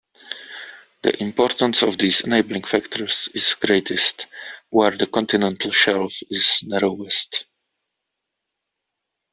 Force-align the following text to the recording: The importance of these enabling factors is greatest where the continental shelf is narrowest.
The 1.03 1.21
importance 1.21 1.83
of 1.83 1.95
these 1.99 2.21
enabling 2.21 2.63
factors 2.63 3.29
is 3.35 3.53
greatest 3.53 4.25
where 4.71 4.89
the 4.89 5.05
continental 5.05 5.69
shelf 5.71 6.15
is 6.27 6.63
narrowest. 6.63 7.45